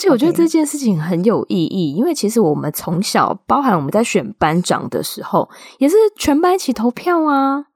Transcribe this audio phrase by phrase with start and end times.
[0.00, 7.66] 且我觉得这件事情很有意义，因为其实我们从小，包含我们在选班长的时候，也是全班一起投票啊。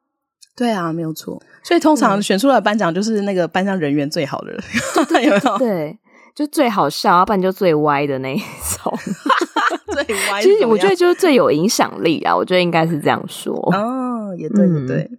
[0.57, 1.43] 对啊，没有错。
[1.63, 4.63] 所以通常选出来的班长就是那个班上人缘最好的人，
[5.25, 5.59] 有没有？
[5.59, 5.99] 对，
[6.35, 8.97] 就最好笑，要不然就最歪的那一种。
[9.93, 12.35] 最歪，其实我觉得就是最有影响力啊。
[12.35, 13.55] 我觉得应该是这样说。
[13.73, 15.09] 哦，也对，也对。
[15.11, 15.19] 嗯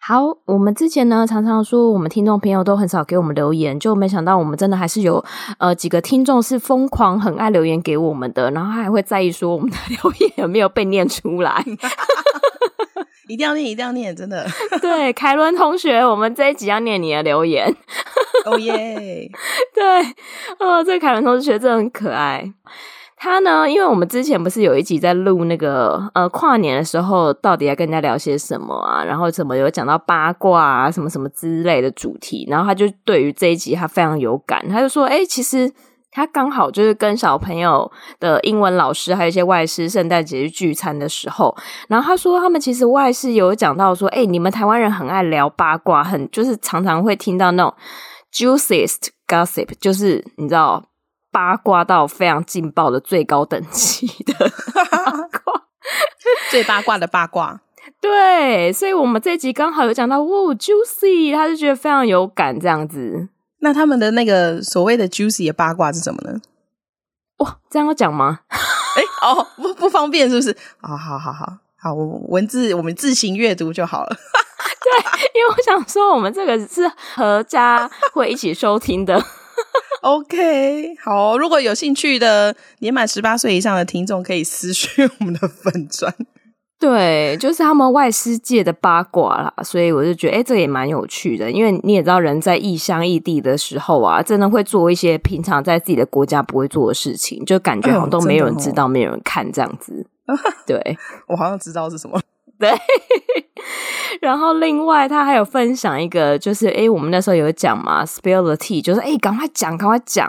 [0.00, 5.22] 好，我们之前呢常常说我们听众朋友都很少给我们留言，就没想到我们真的还是有
[5.58, 11.62] 呃几个听众是疯狂很爱留言给我们的，然后他还会在意说我们的 留言有没有被念出来，
[13.28, 14.46] 一定要念，一定要念，真的。
[14.80, 17.76] 对，凯伦同学，我们这一集要念你的留言，
[18.46, 19.30] 哦耶！
[19.74, 20.00] 对，
[20.58, 22.50] 哦，这个凯伦同学真的很可爱。
[23.20, 23.68] 他呢？
[23.68, 29.02] 因为我们之前不是有一集在录那个呃跨年的时候，到底要跟人家聊些什么啊？
[29.04, 32.46] 然后怎么有讲到八卦啊，什么什么之类的主题。
[32.48, 35.68] 然后他就对于这一集他非常有感，他就说：“哎、其实
[36.12, 41.52] 他刚好就是跟小朋友的英文老师还有一些外师圣诞节去聚餐的时候，
[41.88, 47.74] 然后他说他们其实外师有讲到说，哎、你们台湾人很爱聊八卦，很就是常常会听到那种
[48.32, 50.84] juiciest gossip，就是你知道。”
[51.38, 54.34] 八卦到非常劲爆的最高等级的
[54.74, 55.62] 八卦，
[56.50, 57.60] 最八卦的八卦。
[58.02, 63.28] 对，所以我们这集刚好有讲到，哦，juicy，他就觉得非常有感这样子。
[63.60, 66.40] 那他们的那个所谓的 juicy 的八卦是什么呢？
[67.36, 68.40] 哇，这样要讲吗？
[68.50, 70.50] 哎、欸，哦，不不方便，是不是？
[70.82, 71.46] 哦，好好好
[71.80, 74.08] 好，我文字我们自行阅读就好了。
[74.82, 79.22] 对，因为我想说，我们这个是合家会一起收听的。
[80.02, 86.14] OK，好，如果有兴趣的年满十八岁以上的听众，可以私讯我们的粉砖。
[86.78, 91.50] 对，就是他们外师界的八卦啦，所以我就觉得，哎、欸，这也蛮有趣的。
[91.50, 100.06] 因为你也知道，人在异乡异地的时候啊，真的会做一些平常在自己的国家不会做的事情，就感觉 好像都没有人知道，哎、没有人看这样子。
[100.64, 102.20] 对，我好像知道是什么。
[102.58, 102.70] 对，
[104.20, 110.28] 然后另外他还有分享一个，就是诶，我们那时候有讲嘛，spill the tea，就是诶，赶快讲，赶快讲。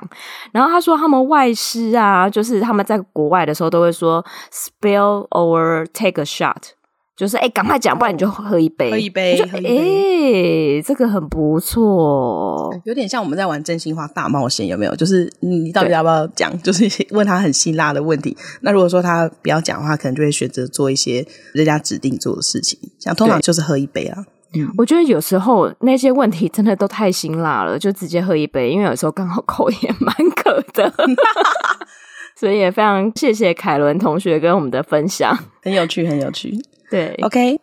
[0.52, 6.79] 然后他说他们外师啊，就是他们在国外的时候都会说 spill or take a shot。
[7.20, 8.90] 就是哎，赶快讲，不然你就喝一杯。
[8.90, 14.96] 喝一杯，哎，这个很不错，有点像我们在玩真心话大冒险，有没有？
[14.96, 16.50] 就是你到底要不要讲？
[16.64, 18.38] 就是问他很辛辣的问题。
[18.62, 22.80] 那如果说他不要讲的话，可能就会选择做一些人家指定做的事情。
[22.98, 24.24] 像通常就是喝一杯啊。
[24.54, 30.94] 嗯，我觉得有时候那些问题真的都太辛辣了，就直接喝一杯，因为有时候刚好口也蛮渴的。
[32.40, 36.58] 所以也非常谢谢凯伦同学跟我们的分享，很有趣，很有趣。
[36.90, 37.60] 对，OK，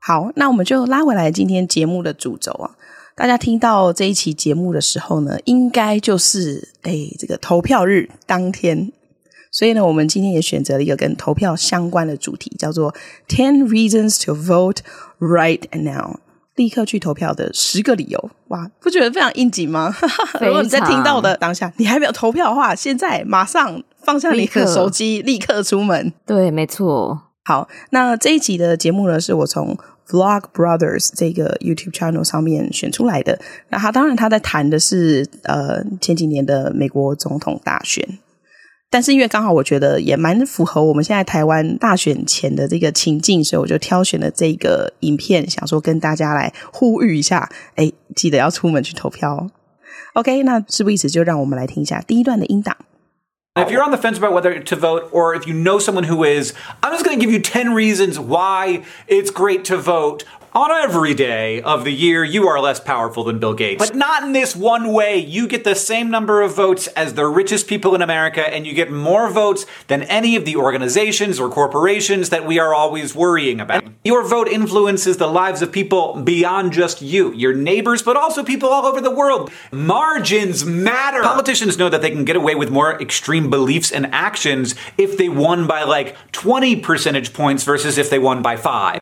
[0.00, 2.70] 好，那我们就拉回来今天节目的主轴啊。
[3.16, 8.90] 大家听到这一期节目的时候呢，应该就是诶这个投票日当天。
[9.52, 12.94] 所以呢，我们今天也选择了一个跟投票相关的主题，叫做
[13.28, 14.78] Ten Reasons to Vote
[15.18, 16.20] Right Now，
[16.54, 18.30] 立刻去投票的十个理由。
[18.48, 19.94] 哇，不觉得非常应景吗？
[20.40, 26.12] 如果你在听到的当下，你还没有投票的话，现在马上放下你的手机，立刻出门。
[26.24, 27.29] 对，没错。
[27.44, 29.76] 好，那这一集的节目呢，是我从
[30.08, 33.40] Vlog Brothers 这个 YouTube channel 上面选出来的。
[33.70, 38.06] 那他当然他在谈的是呃前几年的美国总统大选，
[38.90, 49.50] 但是因为刚好我觉得也蛮符合我们现在台湾大选前的这个情境，所以我就挑选了这个影片，想说跟大家来呼吁一下，哎，记得要出门去投票哦。
[50.14, 52.76] OK，那事不宜迟，就让我们来听一下第一段的音档。
[53.56, 56.54] If you're on the fence about whether to vote, or if you know someone who is,
[56.84, 60.22] I'm just going to give you 10 reasons why it's great to vote.
[60.52, 63.78] On every day of the year, you are less powerful than Bill Gates.
[63.78, 65.16] But not in this one way.
[65.16, 68.74] You get the same number of votes as the richest people in America, and you
[68.74, 73.60] get more votes than any of the organizations or corporations that we are always worrying
[73.60, 73.84] about.
[74.02, 78.70] Your vote influences the lives of people beyond just you, your neighbors, but also people
[78.70, 79.52] all over the world.
[79.70, 81.22] Margins matter.
[81.22, 85.28] Politicians know that they can get away with more extreme beliefs and actions if they
[85.28, 88.99] won by like 20 percentage points versus if they won by five.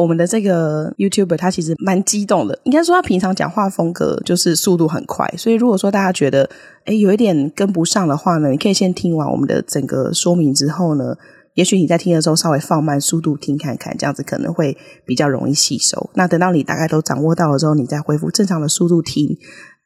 [0.00, 6.48] 我们的这个 YouTuber 他其实蛮激动的，应该说他平常讲话风格就是速度很快，所以如果说大家觉得
[6.84, 11.16] 诶有一点跟不上的话呢，你可以先听完我们的整个说明之后呢，
[11.54, 14.76] 也许你在听的时候稍微放慢速度听看看，这样子可能会
[15.06, 16.10] 比较容易吸收。
[16.14, 19.38] 那等到你大概都掌握到了之后，你再恢复正常的速度听，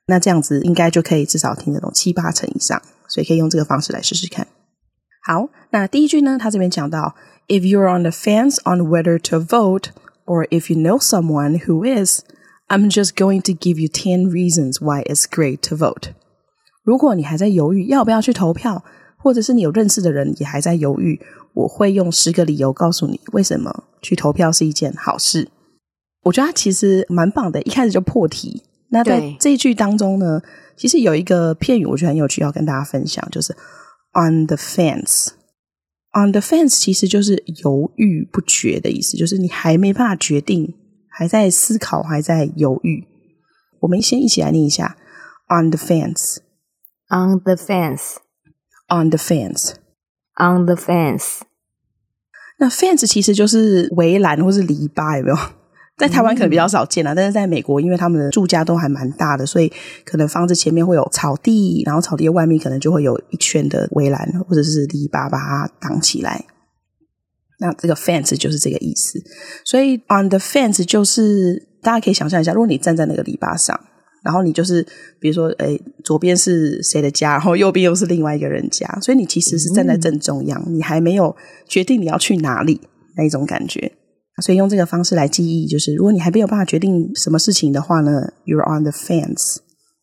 [0.06, 4.48] 那这样子应该就可以至少听得懂七八成以上，所以可以用这个方式来试试看。
[5.24, 7.14] 好，那第一句呢，他这边讲到。
[7.49, 9.91] If you're on the fence on whether to vote,
[10.25, 12.21] or if you know someone who is,
[12.67, 16.13] I'm just going to give you ten reasons why it's great to vote.
[16.83, 18.83] 如果你还在犹豫要不要去投票，
[19.17, 21.21] 或者是你有认识的人也还在犹豫，
[21.53, 25.49] 我会用十个理由告诉你为什么去投票是一件好事。
[26.23, 28.63] 我觉得他其实蛮棒的，一开始就破题。
[28.89, 30.41] 那在这一句当中呢，
[30.75, 33.55] 其实有一个片语我觉得很有趣，要跟大家分享，就是
[34.13, 35.29] on the fence。
[36.12, 40.74] On the fence 其实就是犹豫不决的意思，就是你还没办法决定，
[41.08, 43.06] 还在思考，还在犹豫。
[43.80, 44.96] 我们先一起来念一下
[45.48, 51.42] ：On the fence，On the fence，On the fence，On the fence。
[52.58, 55.36] 那 fence 其实就是围栏或是篱笆，有没有？
[56.00, 59.70] 在台湾可能比较少见啦，但是在美国，因为他们的住家都还蛮大的，所以
[60.02, 66.46] 可能房子前面会有草地，然后草地的外面可能就会有一圈的围栏或者是篱笆把它挡起来。
[67.58, 69.22] 那这个 fence 就是这个意思。
[69.62, 73.78] 所以 on the fence 就是大家可以想象一下，如果你站在那个篱笆上，
[74.24, 74.86] 然后你就是
[75.20, 81.36] 比如说，诶，左边是谁的家，然后右边又是另外一个人家，所以你其实是站在正中央，嗯、你还没有
[81.68, 82.80] 决定你要去哪里
[83.16, 83.92] 那一种感觉。
[84.41, 89.57] 所以用这个方式来记忆，就是如果你还没有办法决定什么事情的话呢，You're on the fence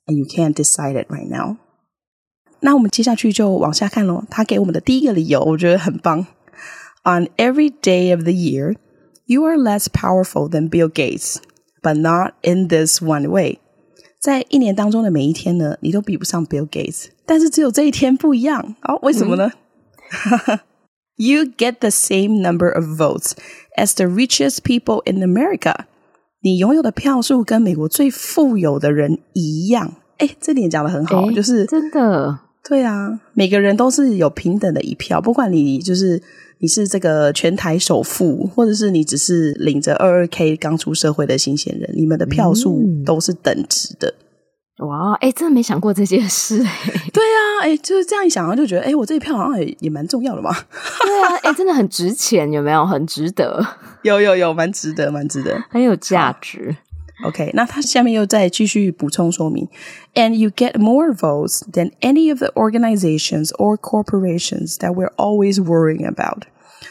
[0.06, 1.56] and you can't decide it right now。
[2.61, 4.25] 那我们接下去就往下看喽。
[4.31, 6.26] 他给我们的第一个理由，我觉得很棒。
[7.05, 8.76] On every day of the year,
[9.26, 11.37] you are less powerful than Bill Gates,
[11.82, 13.59] but not in this one way。
[14.20, 18.76] 在一年当中的每一天呢，你都比不上 Bill Gates，但是只有这一天不一样。
[18.82, 19.50] 哦，为什么呢？
[20.47, 20.61] 嗯
[21.18, 23.31] You get the same number of votes
[23.75, 25.86] as the richest people in America。
[26.42, 29.96] 你拥有的票数跟美国最富有的人一样。
[30.18, 32.40] 哎，这点讲的很好，就是真的。
[32.64, 36.22] 对啊，每个人都是有平等的一票，不管你就是
[36.60, 44.10] 你是这个全台首富，或者是你只是领着二二 K 刚出社会的新鲜人，你们的票数都是等值的。
[44.10, 44.26] 嗯
[44.79, 46.69] 哇，哎，真的没想过这件事，哎，
[47.12, 50.51] 对啊，哎，就是这样一想啊，就觉得，哎，我这一票好像也也蛮重要的嘛。
[51.01, 52.85] 对啊，哎，真的很值钱，有没有？
[52.85, 53.65] 很值得，
[54.03, 56.75] 有有有，蛮值得，蛮值得，很有价值。
[57.25, 59.68] OK，那他下面又再继续补充说明
[60.13, 66.06] ，And you get more votes than any of the organizations or corporations that we're always worrying
[66.07, 66.44] about。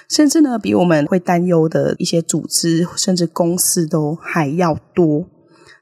[0.09, 5.27] 甚至呢，比我们会担忧的一些组织甚至公司都还要多。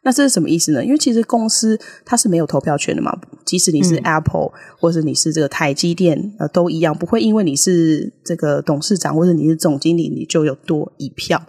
[0.04, 0.84] 那这是什么意思呢？
[0.84, 11.42] 因为其实公司它是没有投票权的嘛，即使你是 Apple、嗯、或者你是这个台积电，呃，都一样，不会因为你是这个董事长或者你是总经理，你就有多一票。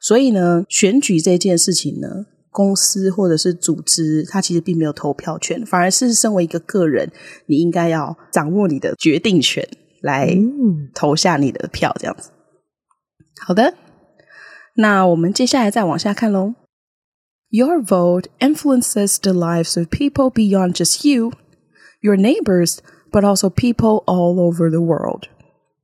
[0.00, 2.08] 所以呢，选举这件事情呢，
[2.50, 7.10] 公司或者是组织，它其实并没有投票权，反而是身为一个个人，
[7.46, 9.64] 你应该要掌握你的决定权，
[10.02, 10.36] 来
[10.92, 12.30] 投下你的票，这样子。
[13.46, 13.74] 好的，
[14.74, 16.54] 那我们接下来再往下看喽。
[17.52, 21.32] Your vote influences the lives of people beyond just you,
[22.00, 22.78] your neighbors,
[23.10, 25.24] but also people all over the world.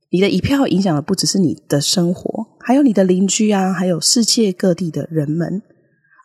[0.09, 5.61] 你的一票影响的不只是你的生活，还有你的邻居啊，还有世界各地的人们。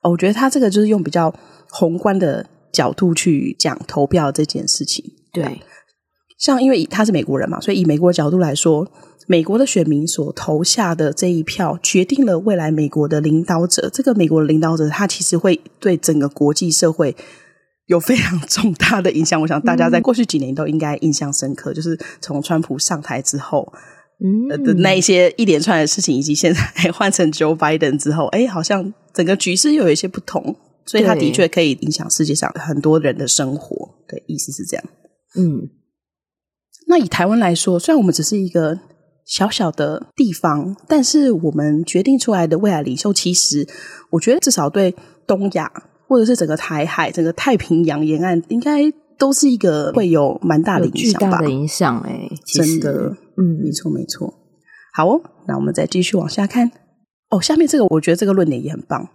[0.05, 1.35] 哦，我觉得他这个就是用比较
[1.71, 5.05] 宏观的角度去讲投票这件事情。
[5.33, 5.61] 对，
[6.38, 8.88] 像因为他是美国人嘛，所以以美国的角度来说。
[9.29, 13.88] 美国的选民所投下的这一票，决定了未来美国的领导者。
[13.88, 17.14] 这个美国的领导者，他其实会对整个国际社会
[17.87, 19.41] 有非常重大的影响。
[19.41, 23.73] 我想大家在过去几年都应该印象深刻，嗯、就是从川普上台之后，
[24.25, 30.57] 嗯的那一些一连串的事情，以及现在换成 Joe Biden 之后，哎，好像整个局势又有一些不同。
[30.85, 33.88] 所以他的确可以影响世界上很多人的生活。
[34.09, 34.85] 对，意思是这样。
[35.37, 35.71] 嗯，
[36.88, 38.81] 那以台湾来说，虽然我们只是一个。
[39.25, 43.67] 小小的地方，但是我们决定出来的未来领袖，其实
[44.11, 44.95] 我觉得至少对
[45.26, 45.71] 东亚
[46.09, 48.83] 或者是整个台海、整个太平洋沿岸，应该
[49.19, 51.26] 都是一个会有蛮大的影响吧？
[51.26, 54.35] 巨大的影响哎、欸，真的，嗯，没错没错。
[54.93, 56.71] 好哦，那我们再继续往下看。
[57.31, 59.09] 哦，下面这个我觉得这个论点也很棒。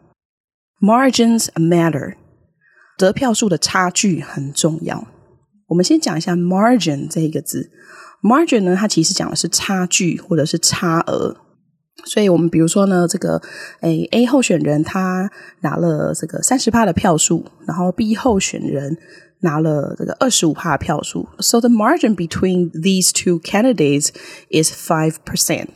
[0.79, 2.15] Margins matter，
[2.97, 5.07] 得票数的差距很重要。
[5.67, 7.69] 我们先讲一下 margin 这一个字。
[8.21, 11.37] Margin 呢，它其实讲的是差距或者是差额。
[12.05, 13.41] 所以我们比如说呢，这个
[13.81, 15.29] 诶 A 候选人他
[15.61, 18.97] 拿了这个三十趴的票数，然后 B 候选人
[19.41, 21.27] 拿了这个二十五趴的票数。
[21.39, 24.09] So the margin between these two candidates
[24.49, 25.69] is five percent。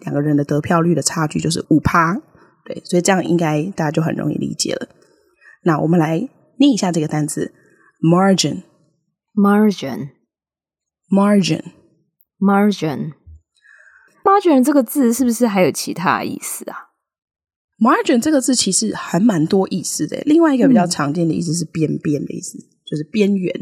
[0.00, 2.20] 两个人的得票率的差距就是五趴。
[2.66, 4.88] 对，所以这样应该大家就很容易理解了。
[5.62, 6.28] 那我们来
[6.58, 7.54] 念一下这个单词
[8.02, 10.10] ：margin，margin，margin。
[11.10, 11.62] margin
[14.62, 16.76] 这个字是不是还有其他意思啊
[17.80, 20.22] ？margin 这个字其实还蛮多意思的。
[20.26, 23.54] 另外一个比较常见的意思是边边的意思，嗯、就是边缘。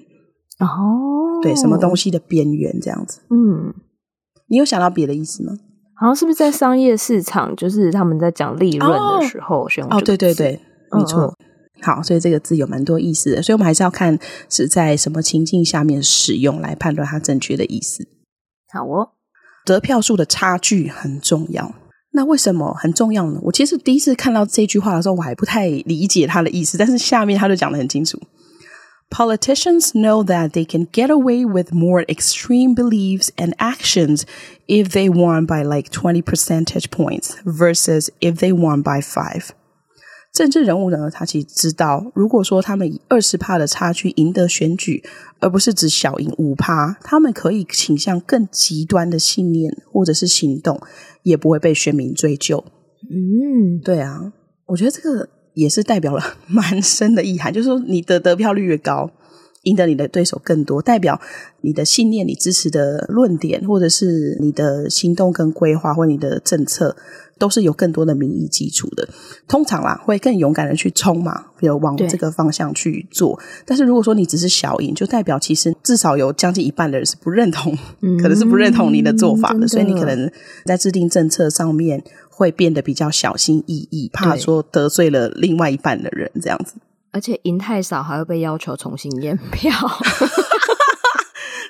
[0.58, 3.20] 哦，对，什么东西的边缘这样子。
[3.30, 3.74] 嗯，
[4.48, 5.52] 你有想到别的意思吗？
[5.98, 10.60] 好像是不是在商业市场，就是他们在讲利润的时候选哦，对对对，
[10.92, 11.34] 没错。
[11.82, 14.18] 好，所以这个字有蛮多意思的，所以我们还是要看
[14.48, 18.08] 是在什么情境下面使用来判断它正确的意思。
[18.71, 19.11] 好哦。
[19.63, 21.73] 得票数的差距很重要，
[22.13, 23.39] 那为什么很重要呢？
[23.43, 28.19] 我其实第一次看到这句话的时候，我还不太理解它的意思，但是下面他就讲得很清楚。
[29.11, 34.23] Politicians know that they can get away with more extreme beliefs and actions
[34.67, 39.49] if they won by like twenty percentage points versus if they won by five.
[40.36, 45.02] 政治人物呢，他其实知道，如果说他们以二十趴的差距赢得选举，
[45.40, 50.78] 而不是只小赢五趴，他们可以倾向更极端的信念或者是行动，
[51.22, 52.62] 也不会被选民追究。
[53.10, 54.30] 嗯，对啊，
[54.68, 59.10] 我觉得这个也是代表了蛮深的意涵，就是说你的得票率越高，
[59.66, 61.20] 赢得你的对手更多，代表
[61.60, 66.96] 你的信念、你支持的论点，或者是你的行动跟规划，或你的政策。
[67.38, 69.06] 都是有更多的民意基础的，
[69.46, 73.38] 通常啦会更勇敢的去冲嘛，比如往这个方向去做。
[73.66, 80.32] 但是如果说你只是小赢，就代表其实至少有将近一半的人是不认同，嗯、可能是不认同你的做法的，的，所以你可能
[80.64, 86.76] 在制定政策上面会变得比较小心翼翼，怕说得罪了另外一半的人这样子。
[87.16, 89.72] 而且赢太少还会被要求重新验票。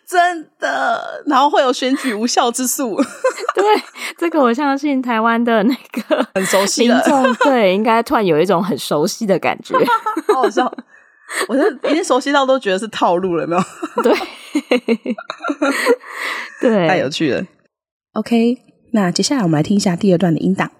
[0.04, 2.96] 真的，然后会有选举无效之诉。
[3.54, 3.64] 对，
[4.18, 7.00] 这个我相信台湾的那个很熟悉的，
[7.44, 9.76] 对，应该突然有一种很熟悉的感觉，
[10.34, 10.66] 好好笑。
[11.46, 13.62] 我这已经熟悉到都觉得是套路了，有没有？
[14.02, 14.12] 对，
[16.60, 17.44] 对，太有趣了。
[18.14, 18.58] OK，
[18.92, 20.72] 那接下来我们来听一下第二段的音档。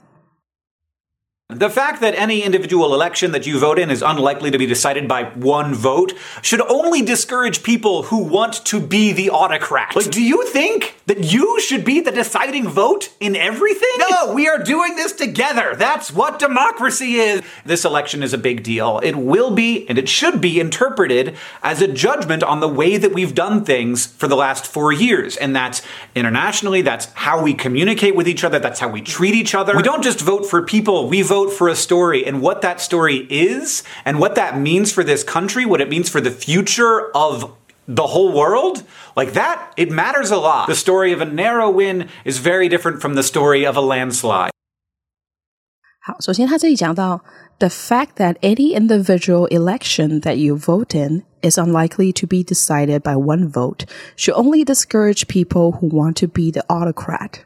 [1.49, 5.07] The fact that any individual election that you vote in is unlikely to be decided
[5.07, 6.13] by one vote
[6.43, 9.95] should only discourage people who want to be the autocrat.
[9.95, 13.89] Like, do you think that you should be the deciding vote in everything?
[14.11, 15.77] No, we are doing this together.
[15.77, 17.43] That's what democracy is.
[17.65, 18.99] This election is a big deal.
[19.05, 23.13] It will be, and it should be interpreted as a judgment on the way that
[23.13, 25.37] we've done things for the last four years.
[25.37, 25.81] And that's
[26.17, 29.77] internationally, that's how we communicate with each other, that's how we treat each other.
[29.77, 32.80] We don't just vote for people, we vote vote for a story and what that
[32.80, 37.12] story is and what that means for this country, what it means for the future
[37.12, 37.52] of
[37.88, 38.84] the whole world,
[39.18, 40.68] like that, it matters a lot.
[40.68, 44.52] The story of a narrow win is very different from the story of a landslide.
[46.04, 47.22] 好，首先他这里讲到
[47.60, 53.02] the fact that any individual election that you vote in is unlikely to be decided
[53.02, 57.42] by one vote should only discourage people who want to be the autocrat.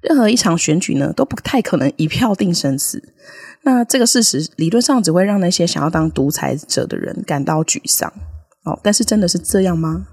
[0.00, 3.12] 任何一场选举呢，都不太可能一票定生死。
[3.62, 8.12] 那这个事实理论上只会让那些想要当独裁者的人感到沮丧。
[8.64, 10.06] 哦，但是真的是这样吗？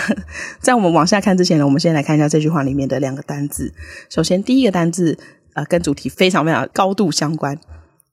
[0.60, 3.72] 在我们往下看之前呢，我们先来看一下这句话里面的两个单字。
[4.10, 5.18] 首先，第一个单字
[5.54, 7.58] 呃，跟主题非常非常高度相关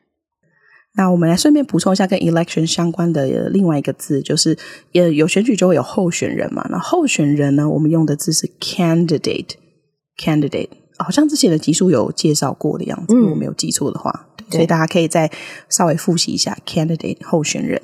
[0.95, 4.57] 那我们来顺便补充一下跟 election 相关的另外一个字，就是
[4.91, 6.65] 也有选举就会有候选人嘛。
[6.69, 15.31] 那候选人呢，我们用的字是 candidate，candidate，好像之前的集数有介绍过的样子，如果没有记错的话，嗯，所以大家可以再
[15.69, 17.81] 稍微复习一下 candidate 候选人。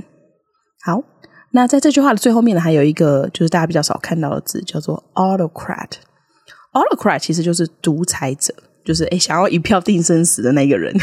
[0.84, 1.04] 好，
[1.52, 8.54] 那在这句话的最后面呢，还有一个就是大家比较少看到的字，叫做 autocrat，autocrat 其实就是独裁者。
[8.86, 10.94] 就是诶，想要一票定生死的那个人，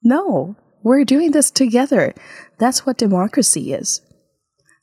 [0.00, 0.54] No,
[0.84, 2.14] we're doing this together.
[2.58, 4.00] That's what democracy is.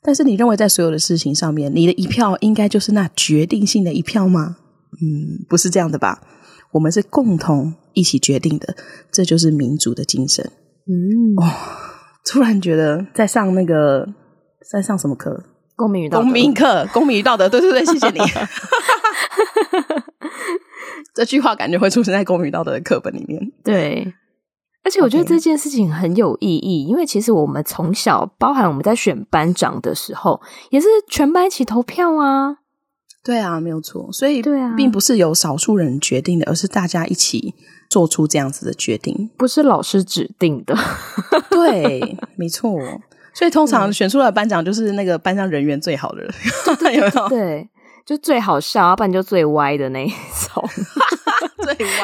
[0.02, 4.56] 但是你认为在所有的事情上面，你的一票应该就是那决定性的一票吗？
[5.02, 6.22] 嗯，不是这样的吧？
[6.72, 8.76] 我们是共同一起决定的，
[9.10, 10.50] 这就是民主的精神。
[10.86, 11.50] 嗯，哦，
[12.24, 14.06] 突然觉得在上那个
[14.70, 15.44] 在上什么课？
[15.76, 16.24] 公民与道德。
[16.24, 17.48] 公民课，公民与道德。
[17.48, 18.18] 对对对，谢谢你。
[21.14, 23.40] 这句话感觉会出现在公民与道德的课本里面。
[23.64, 24.14] 对。
[24.82, 32.56] 而且我觉得这件事情很有意义.因为其实我们从小，包含我们在选班长的时候，也是全班一起投票啊。
[33.22, 34.10] 对啊，没有错。
[34.10, 37.54] 所以，对啊，并不是由少数人决定的，而是大家一起
[37.90, 40.74] 做出这样子的决定，不是老师指定的。
[41.50, 42.78] 对，没错。
[43.34, 46.32] 所以通常选出来的班长就是那个班上人缘最好的人，
[46.94, 47.28] 有没有？
[47.28, 47.68] 对，
[48.06, 50.68] 就最好笑，要不然就最歪的那一种。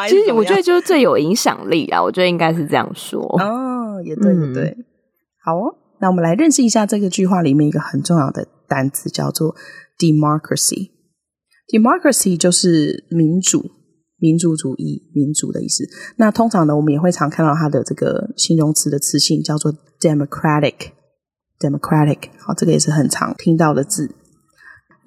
[0.08, 2.02] 其实我觉得就是最有影响力啊！
[2.02, 3.20] 我觉得应该是这样说。
[3.40, 4.64] 哦，也对，也对。
[4.64, 4.84] 嗯、
[5.44, 9.54] 好哦，那我们来认识一下这个句话里面一个很重要的单词，叫做
[9.98, 10.90] democracy。
[11.68, 13.70] democracy 就是民主、
[14.18, 15.84] 民主主义、民主的意思。
[16.16, 20.92] 那通常呢，我们也会常看到它的这个形容词的词性叫做 democratic。
[21.58, 24.14] democratic，好，这个也是很常听到的字。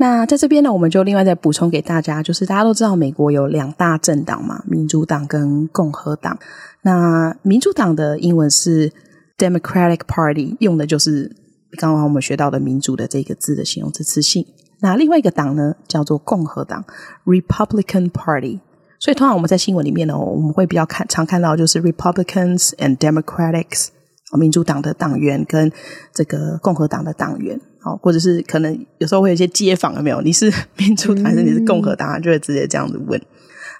[0.02, 6.40] 那在这边呢，我们就另外再补充给大家，就是大家都知道美国有两大政党嘛，民主党跟共和党。
[6.84, 8.94] 那民主党的英文是
[9.38, 11.36] Democratic Party，用的就是
[11.78, 14.46] 刚刚我们学到的“民主”的这个字的形容词词性。
[14.80, 16.86] 那另外一个党呢，叫做共和党
[17.26, 18.62] Republican Party。
[19.00, 23.90] 所以通常我们在新闻里面呢，我们会比较看常看到就是 Republicans and Democrats。
[24.38, 25.72] 民主党的党员跟
[26.14, 30.22] 这个共和党的党员，好，或者是可能有时候会有一些街访，有没有？
[30.22, 32.22] 你是 民主党还是你是共和党？
[32.22, 33.20] 就会直接这样子问。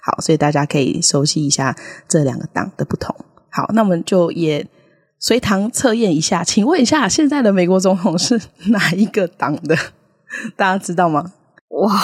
[0.02, 1.76] 好，所以大家可以熟悉一下
[2.08, 3.14] 这两个党的不同。
[3.50, 4.66] 好，那我们就也
[5.18, 9.76] 随堂测验一下，请问一下，现在的美国总统是哪一个党的？
[10.56, 11.32] 大家知道吗？
[11.68, 12.00] 哇，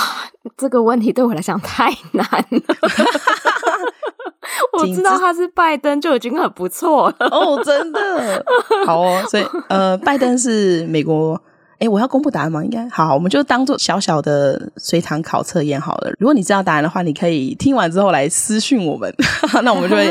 [0.57, 2.47] 这个问题对我来讲太难了。
[4.73, 8.45] 我知道他是拜登就已经很不错了哦，真的
[8.87, 9.23] 好哦。
[9.31, 11.41] 所以呃，拜登是美国。
[11.79, 12.65] 哎，我要公布答案吗？
[12.65, 16.11] 应该好，我们就当做小小的随堂考测验好了。
[16.19, 19.15] 如果你知道答案的话，你可以听完之后来私讯我们，
[19.63, 20.11] 那我们就会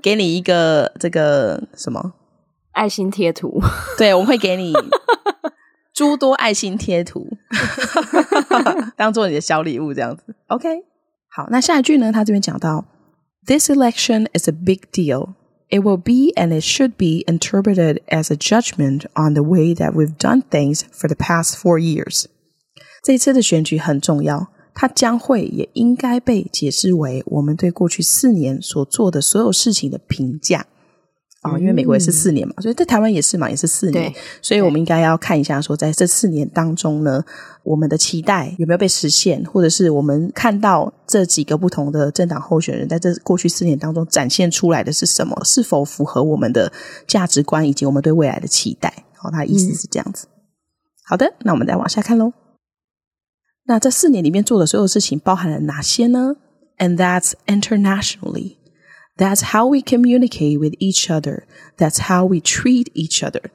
[0.00, 2.12] 给你一个这个什么
[2.70, 3.60] 爱心贴图。
[3.98, 4.72] 对，我们会给你
[5.92, 7.26] 诸多爱心贴图，
[8.96, 10.22] 当做你的小礼物这样子。
[10.46, 10.68] OK，
[11.28, 12.12] 好，那下一句呢？
[12.12, 12.84] 他这边讲到。
[13.45, 15.35] This election is a big deal.
[15.69, 19.93] It will be and it should be interpreted as a judgment on the way that
[19.93, 22.25] we've done things for the past four years.
[23.03, 30.67] 这一次的选举很重要，它将会也应该被解释为我们对过去四年所做的所有事情的评价。
[31.42, 37.24] 啊、哦，因为美国也是四年嘛，所以在台湾也是嘛，也是四年，所以我们应该要看一下，说在这四年当中呢，
[37.62, 46.70] 我们的期待有没有被实现，或者是我们看到这几个不同的政党候选人在这过去四年当中展现出来的是什么，是否符合我们的
[47.06, 49.04] 价值观以及我们对未来的期待？
[49.16, 50.26] 好，他的意思是这样子。
[50.26, 50.36] 嗯、
[51.06, 52.34] 好的，那我们再往下看喽。
[53.64, 56.36] 那这四年里面做的所有事情包含了哪些呢
[56.76, 58.56] ？And that's internationally.
[59.20, 61.42] That's how we communicate with each other.
[61.76, 63.50] That's how we treat each other.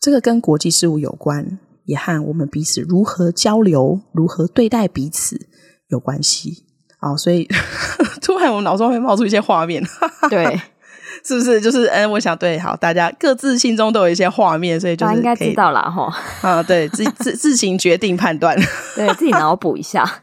[0.00, 5.48] 这个跟国际事务有关，也和我们彼此如何交流、如何对待彼此
[5.88, 6.64] 有关系。
[7.00, 7.48] 啊，所以
[8.22, 9.82] 突然我脑中会冒出一些画面，
[10.30, 10.44] 对，
[11.26, 11.60] 是不是？
[11.60, 16.16] 就是嗯，我想对，好，大家各自心中都有一些画面，所以就是应该知道了哈。
[16.42, 18.56] 啊，对，自自自行决定判断，
[18.94, 20.22] 对自己脑补一下。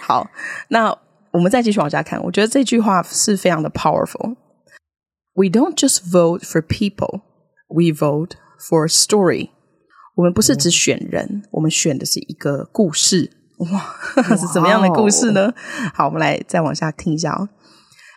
[0.00, 0.30] 好，
[0.70, 0.96] 那。
[1.35, 7.21] 我们再继续往下看，我觉得这句话是非常的 powerful。We don't just vote for people,
[7.67, 9.49] we vote for a story。
[10.15, 13.31] 我们不是只选人，我们选的是一个故事。
[13.59, 13.95] 哇，
[14.35, 15.53] 是什么样的故事呢？
[15.93, 17.49] 好，我们来再往下听一下哦。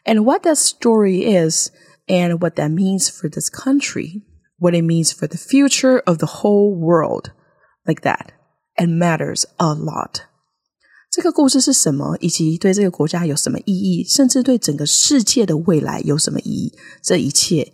[0.04, 1.70] And what that story is,
[2.06, 4.22] and what that means for this country,
[4.58, 7.30] what it means for the future of the whole world,
[7.84, 8.30] like that,
[8.76, 10.22] and matters a lot.
[11.19, 16.73] 这个故事是什么，以及对这个国家有什么意义，甚至对整个世界的未来有什么意义？
[17.03, 17.73] 这一切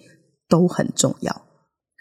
[0.49, 1.44] 都很重要。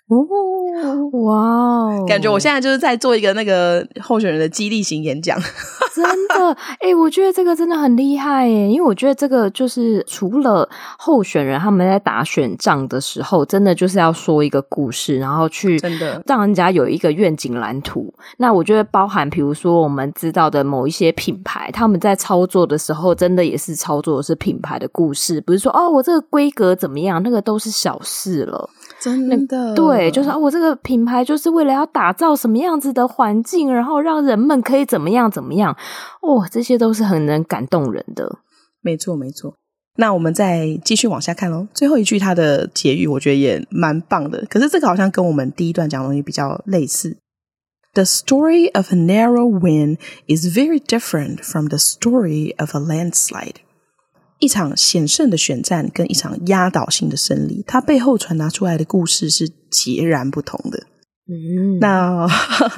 [0.07, 5.39] 哦，哇哦，感觉我现在就是在做一个那个候选人的激励型演讲。
[5.95, 18.13] 真的，哎、欸，我觉得这个真的很厉害耶，因为我觉得这个就是除了候选人他们在打选仗的时候，真的就是要说一个故事，然后去真的让人家有一个愿景蓝图。
[18.39, 28.69] 那我觉得包含，比如说我们知道的某一些品牌，他们在操作的时候，真的也是操作的是品牌的故事，不是说哦，我这个规格怎么样，那个都是小事了。
[29.05, 35.77] 真的，对，就是我这个品牌就是为了要打造什么样子的环境，然后让人们可以怎么样怎么样，
[36.23, 38.39] 哦，这些都是很能感动人的。
[38.81, 39.55] 没错，没错。
[39.97, 41.69] 那我们再继续往下看喽。
[41.73, 44.45] 最后一句它的结语，我觉得也蛮棒的。
[44.49, 47.17] 可是这个好像跟我们第一段讲的东西比较类似。
[47.93, 53.57] The story of a narrow win is very different from the story of a landslide.
[54.39, 60.87] 一场险胜的选战跟一场压倒性的胜利，它背后传达出来的故事是截然不同的。
[61.27, 62.27] 嗯，那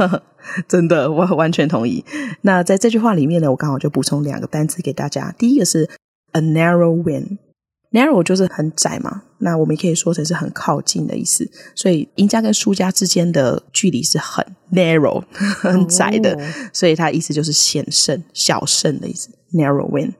[0.69, 2.05] 真的，我完全同意。
[2.43, 5.35] 那在这句话里面呢，我刚好就补充两个单词给大家。
[5.37, 5.91] 第一个是
[6.31, 11.51] a narrow win，narrow 就是很窄嘛，那我们也可以说成是很靠近的意思。
[11.75, 16.39] 所以赢家跟输家之间的距离是很 narrow， 很窄的，
[16.73, 19.31] 所以它意思就是险胜、小胜的意思。
[19.53, 20.15] narrow win。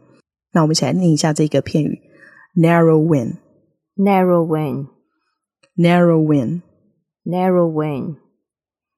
[0.57, 2.01] 那我们一起来念一下这个片语
[2.59, 8.17] ：narrow win，narrow win，narrow win，narrow win。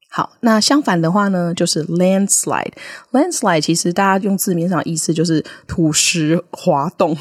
[0.09, 2.75] 好，那相反的话呢，就是 landslide。
[3.11, 7.17] landslide 其实大家用字面上的意思就是土石滑动、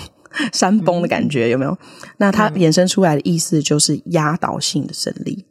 [0.54, 1.76] 山崩的感觉，嗯、有没有？
[2.18, 5.48] 那它衍生出来的意思就是压倒性的胜利。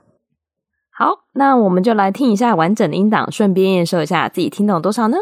[0.91, 5.17] 好，那我们就来听一下完整的音档，顺便验收一下自己听懂多少呢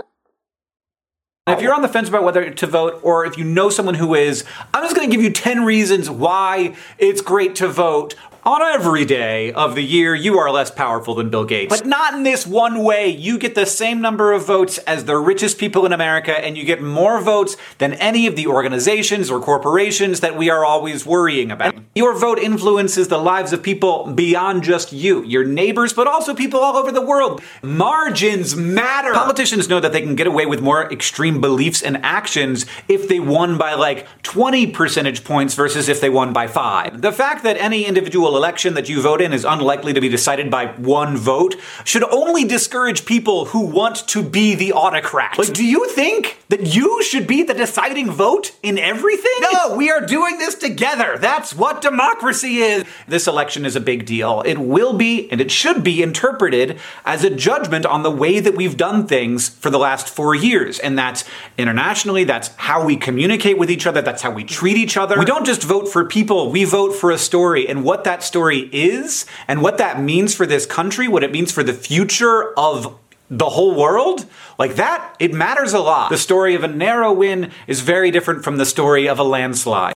[1.50, 4.16] ？If you're on the fence about whether to vote, or if you know someone who
[4.16, 8.62] is, I'm just going to give you 10 reasons why it's great to vote on
[8.62, 11.78] every day of the year, you are less powerful than Bill Gates.
[11.78, 13.10] But not in this one way.
[13.10, 16.64] You get the same number of votes as the richest people in America, and you
[16.64, 21.52] get more votes than any of the organizations or corporations that we are always worrying
[21.52, 21.76] about.
[21.96, 26.62] Your vote influences the lives of people beyond just you, your neighbors, but also people
[26.62, 27.42] all over the world.
[27.62, 29.12] Margins matter.
[29.14, 33.20] Politicians know that they can get away with more extreme beliefs and actions if they
[33.20, 37.02] won by like 20 percentage points versus if they won by five.
[37.02, 40.50] The fact that any individual election that you vote in is unlikely to be decided
[40.50, 45.38] by one vote should only discourage people who want to be the autocrat.
[45.38, 49.32] Like, do you think that you should be the deciding vote in everything?
[49.42, 51.18] No, we are doing this together.
[51.20, 52.86] That's what democracy is.
[53.08, 54.42] This election is a big deal.
[54.46, 58.56] It will be, and it should be interpreted as a judgment on the way that
[58.56, 60.80] we've done things for the last four years.
[60.80, 61.24] And that's
[61.58, 65.18] internationally, that's how we communicate with each other, that's how we treat each other.
[65.18, 67.68] We don't just vote for people, we vote for a story.
[67.68, 71.52] And what that story is and what that means for this country, what it means
[71.52, 72.98] for the future of
[73.30, 74.26] the whole world,
[74.58, 76.10] like that, it matters a lot.
[76.10, 79.94] The story of a narrow win is very different from the story of a landslide.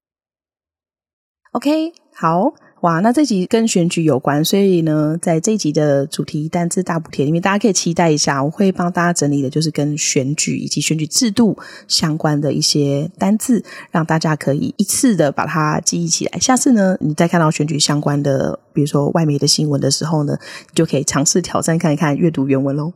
[1.56, 2.54] Okay, 好。
[2.84, 16.38] 哇，那这集跟选举有关，所以呢，在这一集的主题单字大补贴里面，大家可以期待一下，我会帮大家整理的就是跟选举以及选举制度相关的一些单字，让大家可以一次的把它记忆起来。
[16.40, 22.92] 下次呢，你再看到选举相关的，比如说外媒的新闻的时候呢，你就可以尝试挑战看一看阅读原文喽。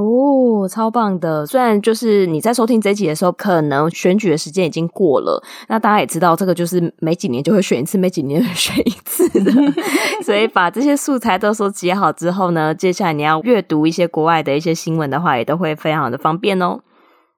[0.00, 1.44] 哦，超棒的！
[1.46, 9.52] 虽然就是你在收听这一集的时候，可能选举的时间已经过了，那大家也知道，这个就是每几年就会选一次，每几年选一次的。
[10.24, 16.80] 所以把这些素材都收集好之后呢，接下来你要阅读一些国外的一些新闻的话，也都会非常的方便哦。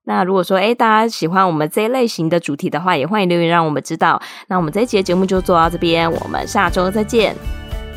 [0.04, 4.20] 那如果说诶大家喜欢我们这一类型的主题的话，也欢迎留言让我们知道。
[4.48, 7.36] 那我们这一集的节目就做到这边，我们下周再见，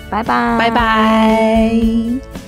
[0.09, 2.44] 拜拜，拜拜。